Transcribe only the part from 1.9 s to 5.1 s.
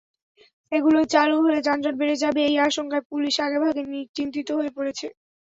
বেড়ে যাবে—এই আশঙ্কায় পুলিশ আগেভাগে চিন্তিত হয়ে পড়েছে।